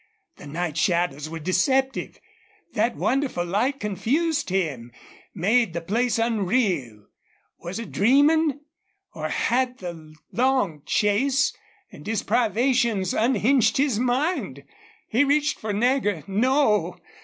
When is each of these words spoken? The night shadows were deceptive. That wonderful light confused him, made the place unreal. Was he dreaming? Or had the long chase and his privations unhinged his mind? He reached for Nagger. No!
The 0.37 0.47
night 0.47 0.77
shadows 0.77 1.29
were 1.29 1.37
deceptive. 1.37 2.19
That 2.73 2.95
wonderful 2.95 3.45
light 3.45 3.79
confused 3.79 4.49
him, 4.49 4.91
made 5.35 5.73
the 5.73 5.81
place 5.81 6.17
unreal. 6.17 7.05
Was 7.59 7.77
he 7.77 7.85
dreaming? 7.85 8.61
Or 9.13 9.29
had 9.29 9.77
the 9.77 10.15
long 10.31 10.81
chase 10.87 11.53
and 11.91 12.07
his 12.07 12.23
privations 12.23 13.13
unhinged 13.13 13.77
his 13.77 13.99
mind? 13.99 14.63
He 15.07 15.23
reached 15.23 15.59
for 15.59 15.71
Nagger. 15.71 16.23
No! 16.25 16.97